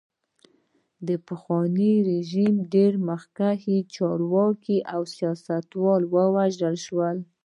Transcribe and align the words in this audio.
د 1.07 1.09
پخواني 1.27 1.93
رژیم 2.09 2.55
ډېر 2.73 2.93
مخکښ 3.09 3.63
چارواکي 3.95 4.77
او 4.93 5.01
سیاستوال 5.15 6.01
ووژل 6.13 6.75
شول. 6.85 7.17